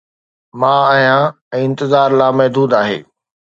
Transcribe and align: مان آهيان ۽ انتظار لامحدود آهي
مان 0.59 0.77
آهيان 0.85 1.23
۽ 1.59 1.63
انتظار 1.67 2.09
لامحدود 2.23 2.71
آهي 2.83 2.99